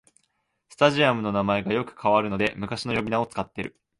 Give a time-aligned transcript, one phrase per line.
[0.69, 3.79] スタジアムの名前がよく変わるので昔の呼び名を使ってる